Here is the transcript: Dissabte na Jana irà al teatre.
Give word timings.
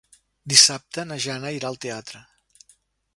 Dissabte 0.53 1.05
na 1.09 1.19
Jana 1.27 1.53
irà 1.59 1.71
al 1.73 1.79
teatre. 1.85 2.23